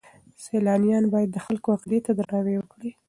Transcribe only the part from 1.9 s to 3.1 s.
ته درناوی وکړي.